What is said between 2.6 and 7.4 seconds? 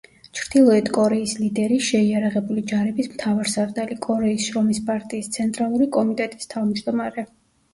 ჯარების მთავარსარდალი, კორეის შრომის პარტიის ცენტრალური კომიტეტის თავმჯდომარე.